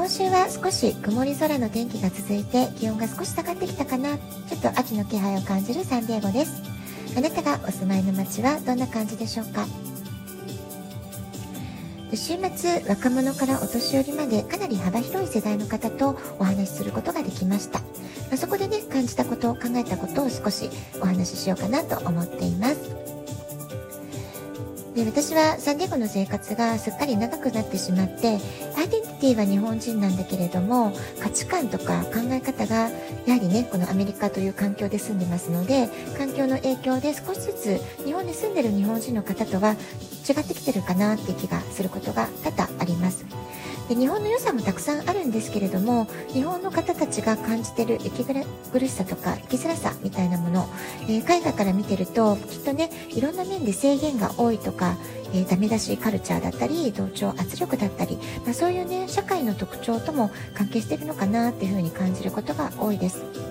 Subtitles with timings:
[0.00, 4.16] 今週は少し曇り空の天気が続いて気温が少し下がってきたかな。
[4.16, 6.62] ちょっと秋の気配を感じるサンディエゴです。
[7.18, 9.66] あなたがお住まいの街はどんな感じでしょうか？
[12.14, 17.82] 週末若者からお年寄りまでかなり幅広い世代の方とお話しすることができました。
[18.38, 20.70] そこでね感じたことを考えたことを少し
[21.02, 23.09] お話ししようかなと思っています。
[24.94, 28.38] で私はサンディエゴの生活がすっかり長くなってしまって
[28.76, 32.90] アイデンティティは日本人なんだけれども価値観とか考え方が
[33.26, 35.88] やはりねこのアメリカという環境で住んでますので
[36.18, 39.76] 環境の影響で少しずつ日本に住んでる日本人の方とは
[40.28, 43.39] 違ってきてるかなって気がすることが多々あります。
[43.90, 50.68] で日本の良さもたくさんあるんですけれども日本の方たちが感じてる息苦しさとか生きづらさみたいなもの、
[51.08, 54.96] えー、海外から見てるときっとねいろんな面で制限が多いとか、
[55.34, 63.49] えー、ダメ出しカルチャーだったり同調圧力だったり、まあ、そういうね社会の特徴とも関係してるのかなっていうふうに感じることが多いです。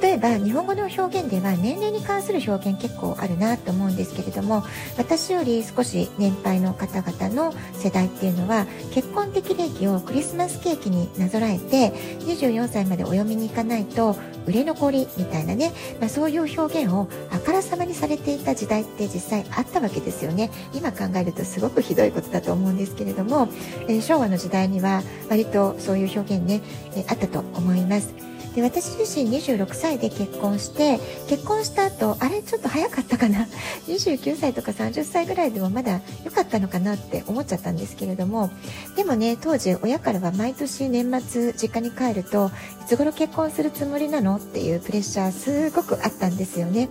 [0.00, 4.64] 例えば日本語の表現では年齢に関する表現結構あるなと思うんですけれども
[4.96, 23.48] 私より少し年配の方々の世代っていうのは結婚的礼儀をクリスマスケーキになぞらえて24歳までお嫁に行かないと売れ残りみたいなね、まあ、そういう表現をあからさまにされていた時代って実際あったわけですよね今考えるとすごくひどいことだと思うんですけれども、
[23.88, 26.60] えー、昭和の時代には割とそういう表現ね、
[26.96, 28.31] えー、あったと思います。
[28.54, 33.46] で私自身26歳で結婚して結婚した後あれちょっと早かったかな？
[33.88, 38.50] 29歳とか30歳ぐらいでもまだ良かったのかなって思っちゃったんですけれども。
[38.96, 42.50] でもね当時親からは毎年年末実家に帰ると
[42.82, 44.36] いつ頃結婚するつもりなの？
[44.36, 46.90] っていうプレッシャーすごくあったんですよね。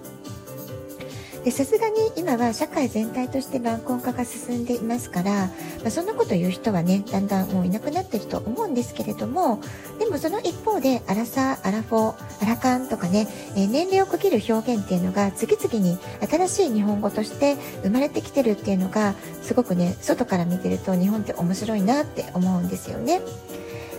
[1.43, 9.59] でさすがに今は社会全体として晩婚化が進んでいますから、まあ、そんなこと言う人はねだんだんもういなくなってると思うんですけれども
[9.99, 15.97] でもその一方でアラサーアラフォーアラカンとかね、えー、年齢を区切る表現っていうのが次々に
[16.29, 23.21] 新しい日本語として生まれてきてるっていうのがすごくね外から見てると日本って面白いなって思うんですよね。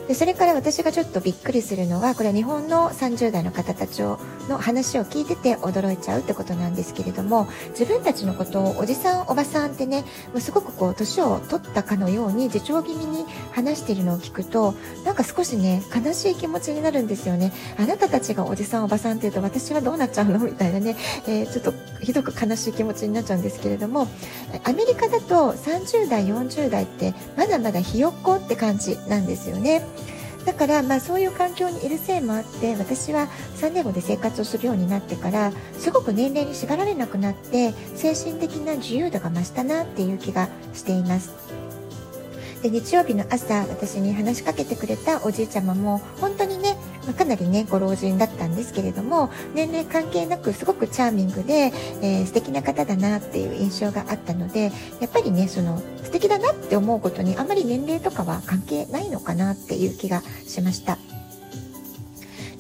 [0.09, 4.19] でそれから私がちょっとびっくりするのはこれは日本の30代の方たちの
[4.59, 10.03] 話を聞いてて驚いちゃうってことなんですけれども自分たちのことをおじさんおばさんってね
[10.33, 14.75] もうすごくこう年を取ったかのように自重気味に話しているのを聞くと
[15.05, 20.39] なんか少しね悲しい気持ちになるんですよねあなたたちがおじさんおばさんっていうと私はどうなっちゃうの？
[20.41, 20.97] みたいなね、
[21.29, 24.09] えー、ちょっとひどく悲しい気持ちになっちゃうんですけれども
[24.65, 29.92] アメリカだと30代40代ってまだまだひよっこって感じなんですよね。
[30.45, 41.72] だからまあそういう環境にいるせいもあって私はサンディエゴで生活をするようになってからすごく年齢に縛られなくなって精神的な自由度が増したなっていう気がしています。
[42.63, 60.99] で日曜日の朝私に話しかけてくれたおじいちゃまも本当にねまあ、かなりねご老人だったんですけれども年齢関係なくすごくチャーミングで、えー、素敵な方だなっていう印象があったのでやっぱりねその素敵だなって思うことにあまり年齢とかは関係ないのかなっていう気がしました。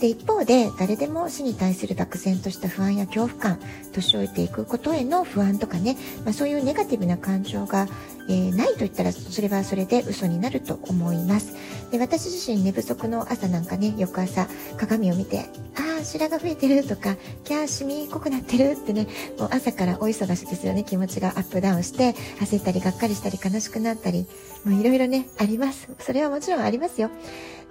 [0.02, 3.60] で一方で誰でも死に対する漠然とした不安や恐怖感
[3.92, 7.86] 年老いていくことへの不安とかね、まあ、そういうネガティブな感情が、
[8.28, 11.55] えー、ないと言ったらそれはそれで嘘になると思います。
[11.91, 14.47] で私自身寝不足の朝なんかね翌朝
[14.78, 15.41] 鏡を見て
[15.77, 19.06] ああ白が増えてるとかキャーシミ濃くなってるってね
[19.38, 20.84] もう朝からお忙しですよね。
[20.84, 24.27] 気持ちがアップダウンして焦ったりがっかりしたり悲しくなったり
[24.65, 25.88] もういろいろねあります。
[25.99, 27.11] それはもちろんありますよ。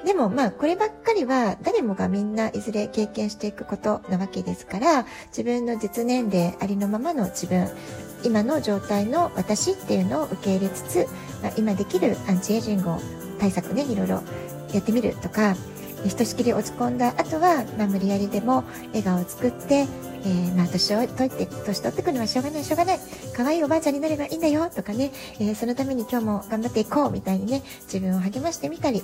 [0.06, 7.70] でもまあこればっかりは誰もがみんないずれ経験していくことなわけですから自分の実年齢ありのままの自分
[8.23, 11.08] 今の状態の私っていうのを受け入れつつ、
[11.41, 13.00] まあ、今できるアンチエイジングを
[13.40, 14.22] 対策ねいろいろ
[14.73, 15.56] やってみるとか
[16.03, 19.85] ひとしきり落ち込んだ後は、まあ、無理やりでも笑顔を作って
[20.23, 23.00] えー、まあ、年を取って、年取ってくるのはしょうがない、しょうがない。
[23.35, 29.03] 可愛いおばあちゃんになればいいんだよ、とかね、えー、そのために今日も頑張っていこう、みたいにね、自分を励ましてみたり、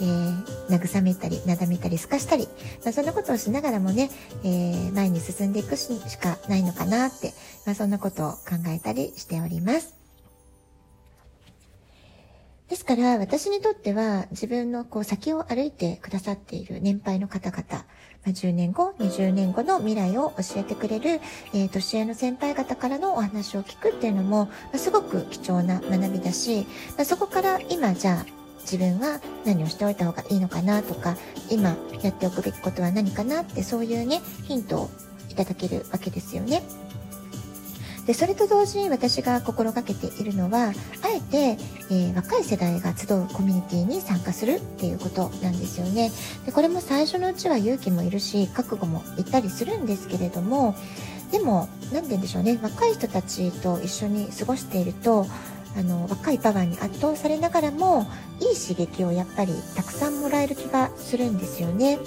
[0.00, 2.48] えー、慰めたり、なだめたり、すかしたり、
[2.84, 4.10] まあ、そんなことをしながらもね、
[4.44, 5.88] え前に進んでいくし
[6.18, 7.32] かないのかなって、
[7.66, 10.03] まあ、そんなことを考えたりしております。
[12.68, 17.62] ですから私にとっては自分のこう先を歩いてくださっている年配の方々、
[18.24, 21.20] ま、10年後、20年後の未来を教えてくれる、
[21.52, 26.66] えー、年上の先輩方からのお話を聞くっていうのも、ま、すごく貴重な学びだし、
[26.96, 28.26] まあ、そこから今じゃあ
[28.60, 31.16] 自分は何をしておいた方がいいのかなとか
[31.50, 34.90] 今やっておくべきことは何かなってそういうねヒントを
[35.28, 36.62] いただけるわけですよね。
[38.06, 40.72] でそれと同時に私が心がけているのはあ
[41.08, 46.10] えて、えー、若い世代が集うコミュニティに参加するっていうことなんですよね
[46.44, 50.74] でこれも最初のうちは勇気もいるし覚悟もいったりするんですけれども
[51.30, 55.26] でも何て言うんでしょうね若い人たちと一緒に過ごしていると
[55.76, 58.06] あの若いパワーに圧倒されながらも
[58.40, 61.98] いい刺激をやっぱりたくさんもらえる気がするんですよね。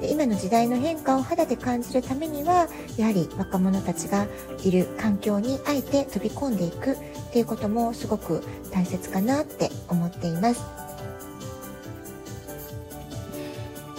[0.00, 4.26] で今の時代の変化を肌で感じるためにはやはり若者たちが
[4.62, 6.96] いる環境にあえて飛び込んでいくっ
[7.32, 10.62] ていうこともすごく大切かなって思っています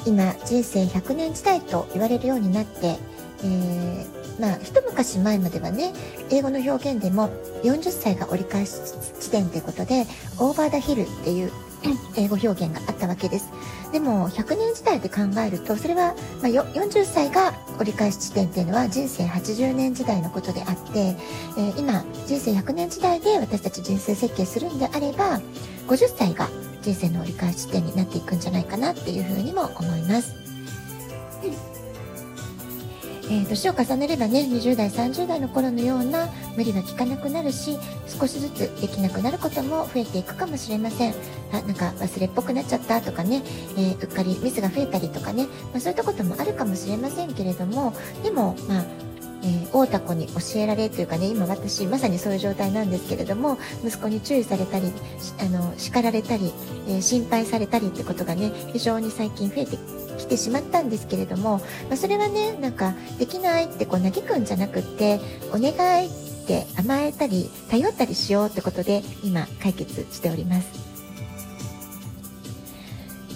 [0.06, 2.98] 今人生100年時代と言われるようになって、
[3.44, 5.94] えー、まあ一昔前まではね
[6.30, 7.30] 英語の表現でも
[7.64, 8.72] 40歳が折り返し
[9.20, 10.06] 地点ということで
[10.40, 11.52] オーバーダヒルっていう
[12.16, 13.50] 英語表現があったわけです。
[13.92, 21.16] でも100年時代で考えるとそれは、まあ、40歳が折り返し地点っていうのは人生80年時代のことであって、
[21.58, 25.40] えー、今人生100年時代で私たち人生設計するんであれば
[25.88, 26.50] 50歳が
[26.82, 30.47] 人生の折り返し地点になっていくんじゃないかなっていうふうにも思います。
[33.30, 37.78] えー、年を重ねればね20代30代の頃のような無理は効かなくなるし
[38.08, 41.14] 少しずつできなくなることも増えていくかもしれません。
[41.52, 43.42] あなんか忘れっぽくなっちゃったとかね、
[43.78, 47.94] えー、うっかりミスが増えたりとかね、まあ、そういったこともあるかもしれませんけれども
[48.24, 49.07] でもまあ
[49.48, 54.92] えー、大田子に教えられというかね今私まさにそういう状態なんですけれども息子に注意されたり
[55.40, 56.52] あの叱られたり、
[56.88, 59.78] えー、心配されたりってことがね非常に最近増えて
[60.18, 65.20] 来てしまったんですけれども、まあ、それはねなんかできないってこう嘆くんじゃなくって
[65.54, 65.72] お願
[66.04, 66.12] いっ
[66.48, 70.97] て甘えたり頼ったりしようってことで今解決しております。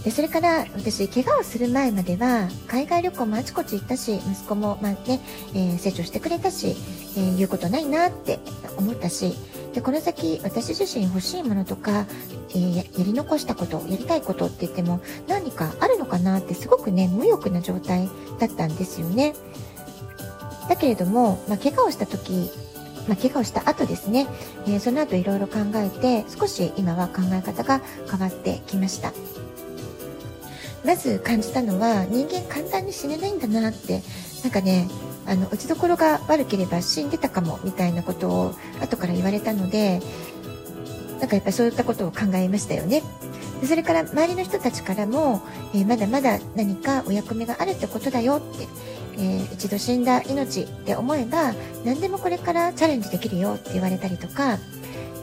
[0.03, 5.19] でそれから私怪我をする前までは海外旅行もあちこち行ったし息子も、まあね
[5.53, 6.75] えー、成長してくれたし、
[7.17, 8.39] えー、言うことないなって
[8.77, 9.35] 思ったし
[9.73, 12.05] でこの先私自身欲しいものとか、
[12.49, 18.09] えー、やり残したことやりたいことって言っても何かあるのかなってすごくね無欲な状態
[18.39, 19.33] だったんですよね。
[20.67, 22.49] だけれども、まあ、怪我をした時
[23.07, 24.27] まあ、怪我をした後ですね、
[24.67, 29.11] えー、その後いろいろ考えて少し今は考え方が変わってきました。
[30.85, 34.01] まず感じたのは人間簡単に死ねないんだなって
[34.43, 34.87] なんかね
[35.25, 40.01] あの打ちどころが悪ければ死んでたかもみたいなことを後から言われたので
[41.19, 43.03] なんかやっぱそういったことを考えましたよね。
[43.61, 45.43] でそれから周りの人たちからも、
[45.75, 48.67] えー、まだまだ何かお役目があるってことだよって、
[49.17, 51.53] えー、一度死んだ命って思えば
[51.85, 54.57] 何でもこれからチャレンジできるよって言われたりとか、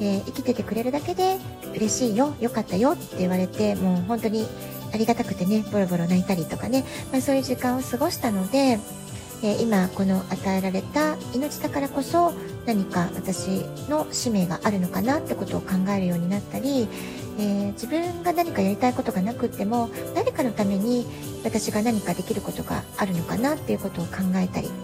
[0.00, 1.38] えー、生きててくれるだけで
[1.74, 4.46] 嬉しいよよかったよって言われてもう本当に
[4.92, 8.78] ありがたくてねボロボロ泣いたりとかね、まあ、そういう時間を過ごしたので
[9.42, 12.32] えー、今この与えられた命だからこそ
[12.66, 16.88] 何か私の使命があるのかなってことを考えるようになったり、
[17.38, 21.06] えー、自分が何かやりたいことがなくっても誰かのために
[21.44, 24.74] 私が何かできることがあるのかなっていうことを考えたり、ま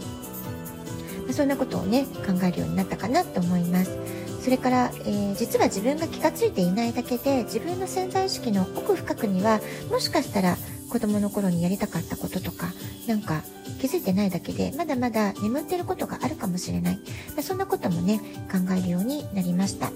[1.30, 4.23] あ、そんなことをね考えるようになったかなと思います。
[4.44, 9.58] それから、えー、実は自分が気が付いていないだけで自分の潜在意識の奥深くには
[9.90, 10.58] もしかしたら
[10.90, 12.66] 子供の頃にやりたかったこととか
[13.08, 13.42] なんか
[13.80, 18.20] 気づいてないだけでまだまだ眠ってることがあるかもしれない、まあ、そんなこともね
[18.52, 19.90] 考えるようになりました。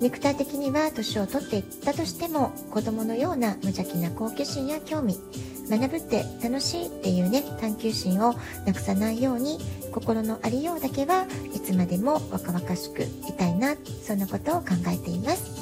[0.00, 5.18] ネクター的には年を取っていったとしても子供のような無邪気な好奇心や興味
[5.68, 9.58] 学ぶって楽しいっていうね探求心をなくさないように
[9.98, 13.74] 心のありようだけはいつまでも若々しくいたいな
[14.06, 15.58] そんなことを考えています。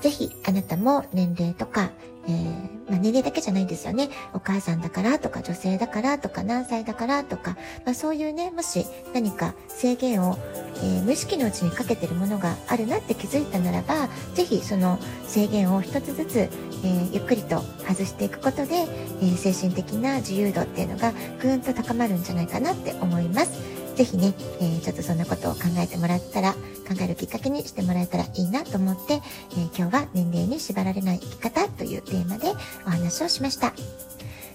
[0.00, 1.90] 是非あなたも年齢とか、
[2.28, 4.10] えー、まあ、年齢だけじゃないですよね。
[4.34, 10.38] お母さんだからとか女性だからとか何歳だからとか、まあ、そういうね、もし何か制限を、
[10.76, 18.86] えー、無意識のうちにかけてるものがあるなって気づいたならば、ぜひその制限を一つずつ、えー、ゆっくりと外していくことで、
[19.22, 23.77] え精神的な自由度っていうのがぐーんと高まるんじゃないかなって思います。
[23.98, 32.52] ぜひね、えー、ちょっとそんなことを考えてもらったら、考えるきっかけにしてもらえたらいいなと思って、えー、今日は年齢に縛られない生き方というテーマで
[32.86, 33.74] お話をしました。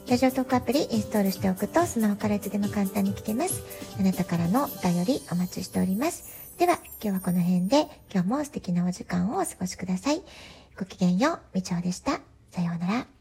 [0.10, 3.62] ラジオトークアプリインストールしておくとスマホからいつでも簡単に聞けます。
[4.00, 6.24] あなたからのお便りお待ちしております。
[6.58, 10.22] では、今日はこの辺で、今日も素敵なお時間をお過ごしください。
[10.80, 12.22] ごきげんよう、みちおでした。
[12.52, 13.13] さようなら。